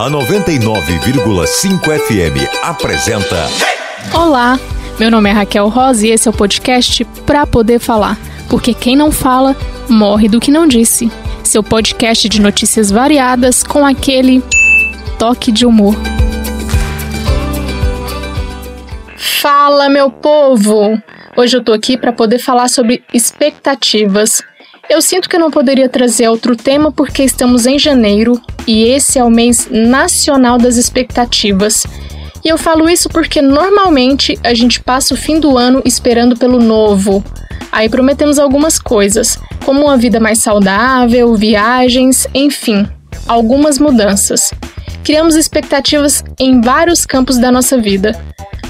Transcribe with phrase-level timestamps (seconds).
[0.00, 3.34] A 99,5 FM apresenta.
[4.14, 4.56] Olá,
[4.96, 8.16] meu nome é Raquel Rosa e esse é o podcast Pra Poder Falar.
[8.48, 9.56] Porque quem não fala,
[9.88, 11.10] morre do que não disse.
[11.42, 14.40] Seu podcast de notícias variadas com aquele
[15.18, 15.96] toque de humor.
[19.16, 20.96] Fala, meu povo!
[21.36, 24.44] Hoje eu tô aqui para poder falar sobre expectativas.
[24.88, 29.18] Eu sinto que eu não poderia trazer outro tema porque estamos em janeiro e esse
[29.18, 31.86] é o mês nacional das expectativas.
[32.42, 36.58] E eu falo isso porque normalmente a gente passa o fim do ano esperando pelo
[36.58, 37.22] novo.
[37.70, 42.88] Aí prometemos algumas coisas, como uma vida mais saudável, viagens, enfim,
[43.26, 44.54] algumas mudanças.
[45.04, 48.18] Criamos expectativas em vários campos da nossa vida.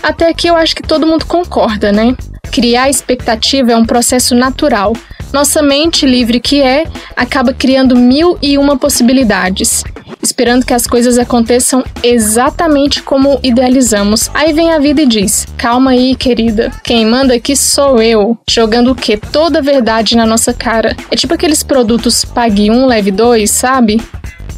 [0.02, 2.16] Até aqui eu acho que todo mundo concorda, né?
[2.50, 4.94] Criar expectativa é um processo natural
[5.32, 6.84] nossa mente livre que é
[7.16, 9.84] acaba criando mil e uma possibilidades,
[10.22, 14.30] esperando que as coisas aconteçam exatamente como idealizamos.
[14.34, 16.72] Aí vem a vida e diz: "Calma aí, querida.
[16.82, 19.16] Quem manda aqui sou eu", jogando o quê?
[19.16, 20.96] Toda a verdade na nossa cara.
[21.10, 24.00] É tipo aqueles produtos pague um, leve dois, sabe?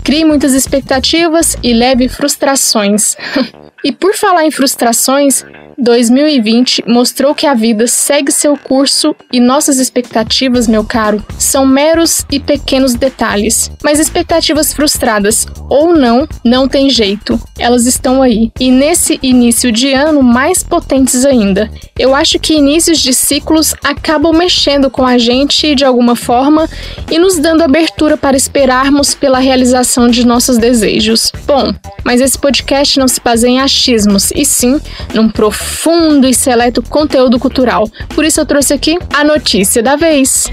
[0.02, 3.16] Crie muitas expectativas e leve frustrações.
[3.84, 5.44] e por falar em frustrações,
[5.80, 12.24] 2020 mostrou que a vida segue seu curso e nossas expectativas, meu caro, são meros
[12.30, 13.70] e pequenos detalhes.
[13.82, 17.40] Mas expectativas frustradas ou não, não tem jeito.
[17.58, 18.50] Elas estão aí.
[18.60, 21.70] E nesse início de ano, mais potentes ainda.
[21.98, 26.68] Eu acho que inícios de ciclos acabam mexendo com a gente de alguma forma
[27.10, 31.32] e nos dando abertura para esperarmos pela realização de nossos desejos.
[31.46, 31.72] Bom,
[32.04, 34.80] mas esse podcast não se baseia em achismos, e sim
[35.14, 37.88] num profundo profundo e seleto conteúdo cultural.
[38.08, 40.48] Por isso eu trouxe aqui a notícia da vez.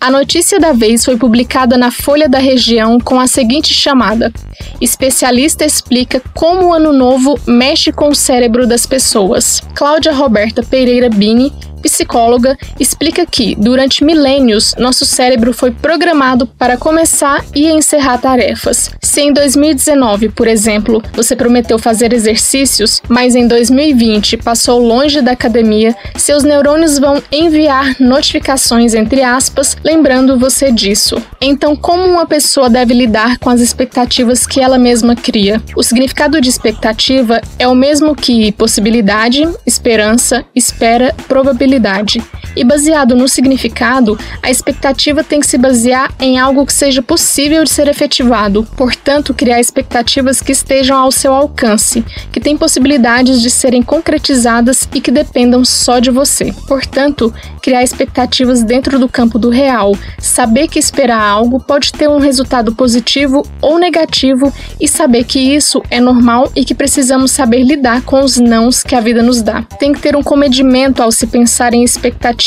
[0.00, 4.32] A notícia da vez foi publicada na Folha da Região com a seguinte chamada:
[4.80, 9.60] Especialista explica como o ano novo mexe com o cérebro das pessoas.
[9.74, 17.44] Cláudia Roberta Pereira Bini psicóloga, explica que, durante milênios, nosso cérebro foi programado para começar
[17.54, 18.90] e encerrar tarefas.
[19.02, 25.32] Se em 2019, por exemplo, você prometeu fazer exercícios, mas em 2020 passou longe da
[25.32, 31.16] academia, seus neurônios vão enviar notificações, entre aspas, lembrando você disso.
[31.40, 35.62] Então, como uma pessoa deve lidar com as expectativas que ela mesma cria?
[35.74, 42.39] O significado de expectativa é o mesmo que possibilidade, esperança, espera, probabilidade possibilidade.
[42.56, 47.62] E baseado no significado, a expectativa tem que se basear em algo que seja possível
[47.62, 48.66] de ser efetivado.
[48.76, 55.00] Portanto, criar expectativas que estejam ao seu alcance, que têm possibilidades de serem concretizadas e
[55.00, 56.52] que dependam só de você.
[56.66, 62.18] Portanto, criar expectativas dentro do campo do real, saber que esperar algo pode ter um
[62.18, 68.02] resultado positivo ou negativo e saber que isso é normal e que precisamos saber lidar
[68.02, 69.62] com os nãos que a vida nos dá.
[69.78, 72.39] Tem que ter um comedimento ao se pensar em expectativas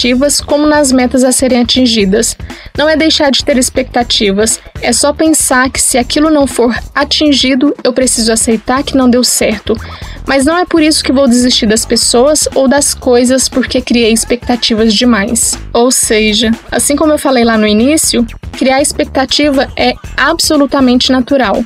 [0.45, 2.35] como nas metas a serem atingidas.
[2.77, 7.75] Não é deixar de ter expectativas, é só pensar que se aquilo não for atingido,
[7.83, 9.77] eu preciso aceitar que não deu certo.
[10.25, 14.11] Mas não é por isso que vou desistir das pessoas ou das coisas porque criei
[14.11, 15.57] expectativas demais.
[15.73, 21.63] Ou seja, assim como eu falei lá no início, criar expectativa é absolutamente natural.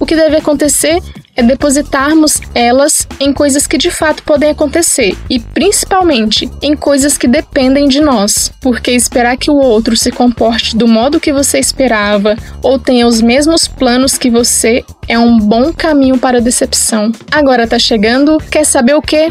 [0.00, 1.00] O que deve acontecer
[1.38, 7.28] é depositarmos elas em coisas que de fato podem acontecer e principalmente em coisas que
[7.28, 12.36] dependem de nós, porque esperar que o outro se comporte do modo que você esperava
[12.60, 17.12] ou tenha os mesmos planos que você é um bom caminho para a decepção.
[17.30, 19.28] Agora tá chegando, quer saber o quê?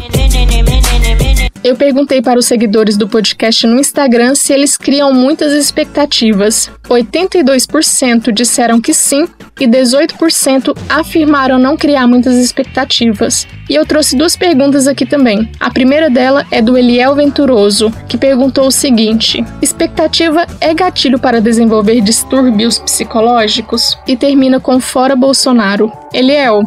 [1.64, 6.70] Eu perguntei para os seguidores do podcast no Instagram se eles criam muitas expectativas.
[6.88, 9.26] 82% disseram que sim
[9.60, 13.46] e 18% afirmaram não criar muitas expectativas.
[13.68, 15.50] E eu trouxe duas perguntas aqui também.
[15.58, 21.40] A primeira dela é do Eliel Venturoso, que perguntou o seguinte: expectativa é gatilho para
[21.40, 23.98] desenvolver distúrbios psicológicos?
[24.06, 25.92] E termina com fora Bolsonaro.
[26.14, 26.62] Eliel,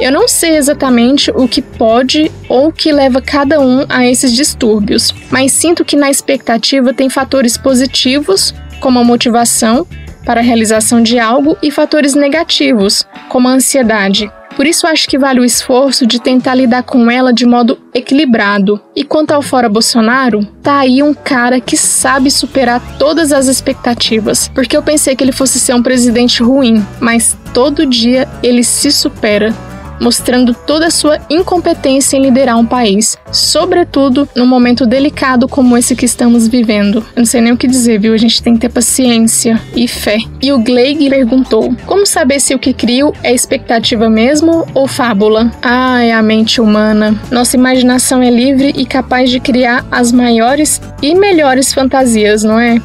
[0.00, 5.14] eu não sei exatamente o que pode ou que leva cada um a esses distúrbios,
[5.30, 9.86] mas sinto que na expectativa tem fatores positivos, como a motivação
[10.24, 14.30] para a realização de algo, e fatores negativos, como a ansiedade.
[14.56, 18.80] Por isso acho que vale o esforço de tentar lidar com ela de modo equilibrado.
[18.94, 24.48] E quanto ao fora Bolsonaro, tá aí um cara que sabe superar todas as expectativas,
[24.48, 28.90] porque eu pensei que ele fosse ser um presidente ruim, mas todo dia ele se
[28.92, 29.54] supera
[30.00, 35.94] mostrando toda a sua incompetência em liderar um país, sobretudo num momento delicado como esse
[35.94, 37.04] que estamos vivendo.
[37.14, 38.14] Eu não sei nem o que dizer, viu?
[38.14, 40.18] A gente tem que ter paciência e fé.
[40.40, 45.50] E o Gleig perguntou: Como saber se o que crio é expectativa mesmo ou fábula?
[45.62, 47.20] Ah, é a mente humana.
[47.30, 52.80] Nossa imaginação é livre e capaz de criar as maiores e melhores fantasias, não é?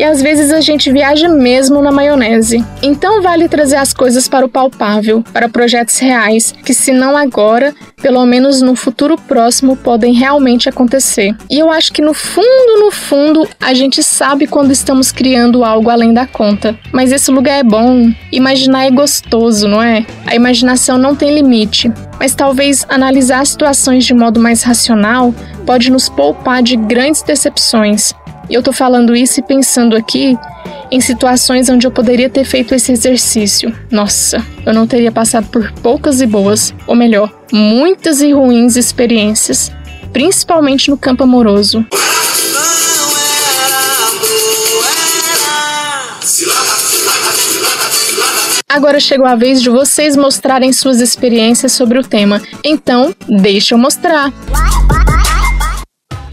[0.00, 2.64] E às vezes a gente viaja mesmo na maionese.
[2.82, 7.74] Então vale trazer as coisas para o palpável, para projetos reais, que se não agora,
[8.00, 11.36] pelo menos no futuro próximo podem realmente acontecer.
[11.50, 15.90] E eu acho que no fundo, no fundo, a gente sabe quando estamos criando algo
[15.90, 16.78] além da conta.
[16.90, 20.06] Mas esse lugar é bom, imaginar é gostoso, não é?
[20.24, 21.92] A imaginação não tem limite.
[22.18, 25.34] Mas talvez analisar situações de modo mais racional
[25.66, 28.14] pode nos poupar de grandes decepções
[28.50, 30.36] e eu tô falando isso e pensando aqui
[30.90, 33.72] em situações onde eu poderia ter feito esse exercício.
[33.90, 39.70] Nossa, eu não teria passado por poucas e boas, ou melhor, muitas e ruins experiências,
[40.12, 41.86] principalmente no campo amoroso.
[48.68, 52.40] Agora chegou a vez de vocês mostrarem suas experiências sobre o tema.
[52.64, 54.32] Então, deixa eu mostrar.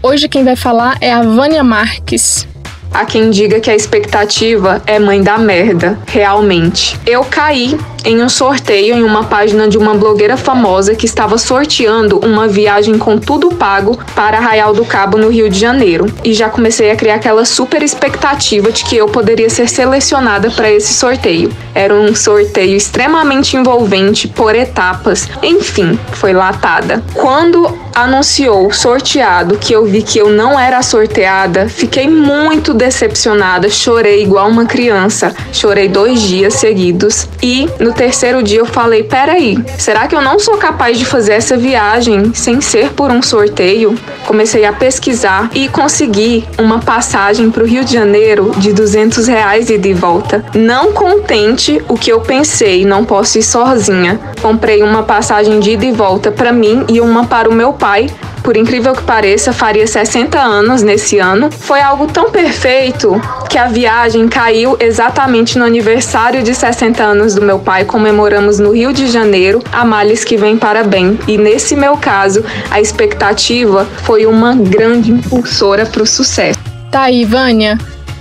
[0.00, 2.46] Hoje quem vai falar é a Vânia Marques.
[2.94, 6.96] Há quem diga que a expectativa é mãe da merda, realmente.
[7.04, 12.18] Eu caí em um sorteio em uma página de uma blogueira famosa que estava sorteando
[12.18, 16.06] uma viagem com tudo pago para Arraial do Cabo, no Rio de Janeiro.
[16.24, 20.70] E já comecei a criar aquela super expectativa de que eu poderia ser selecionada para
[20.70, 21.50] esse sorteio.
[21.74, 25.28] Era um sorteio extremamente envolvente, por etapas.
[25.42, 27.02] Enfim, foi latada.
[27.14, 34.22] Quando anunciou sorteado que eu vi que eu não era sorteada, fiquei muito decepcionada, chorei
[34.22, 35.34] igual uma criança.
[35.52, 40.38] Chorei dois dias seguidos e no terceiro dia eu falei: peraí, será que eu não
[40.38, 43.98] sou capaz de fazer essa viagem sem ser por um sorteio?
[44.26, 49.70] Comecei a pesquisar e consegui uma passagem para o Rio de Janeiro de 200 reais
[49.70, 50.44] e de volta.
[50.54, 54.20] Não contente o que eu pensei, não posso ir sozinha.
[54.42, 58.08] Comprei uma passagem de ida e volta para mim e uma para o meu pai
[58.42, 61.50] por incrível que pareça, faria 60 anos nesse ano.
[61.50, 67.42] Foi algo tão perfeito que a viagem caiu exatamente no aniversário de 60 anos do
[67.42, 67.84] meu pai.
[67.84, 71.18] Comemoramos no Rio de Janeiro, a males que vem para bem.
[71.26, 76.58] E nesse meu caso, a expectativa foi uma grande impulsora para o sucesso.
[76.90, 77.78] Tá aí, Vânia.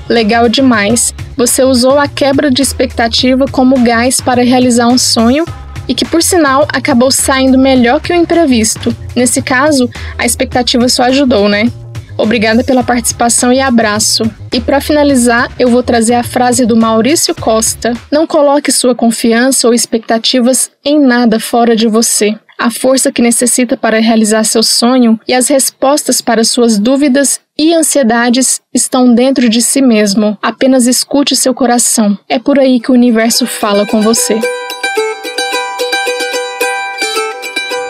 [0.10, 1.14] Legal demais.
[1.36, 5.46] Você usou a quebra de expectativa como gás para realizar um sonho
[5.88, 8.96] e que, por sinal, acabou saindo melhor que o imprevisto.
[9.16, 11.72] Nesse caso, a expectativa só ajudou, né?
[12.18, 14.24] Obrigada pela participação e abraço.
[14.52, 19.68] E para finalizar, eu vou trazer a frase do Maurício Costa: Não coloque sua confiança
[19.68, 22.36] ou expectativas em nada fora de você.
[22.58, 27.72] A força que necessita para realizar seu sonho e as respostas para suas dúvidas e
[27.72, 30.36] ansiedades estão dentro de si mesmo.
[30.42, 32.18] Apenas escute seu coração.
[32.28, 34.40] É por aí que o universo fala com você.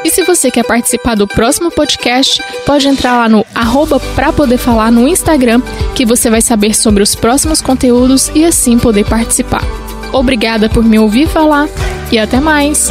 [0.08, 4.58] E se você quer participar do próximo podcast, pode entrar lá no arroba pra poder
[4.58, 5.62] falar no Instagram,
[5.94, 9.66] que você vai saber sobre os próximos conteúdos e assim poder participar.
[10.14, 11.68] Obrigada por me ouvir falar
[12.10, 12.90] e até mais.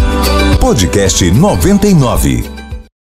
[0.60, 2.55] Podcast 99.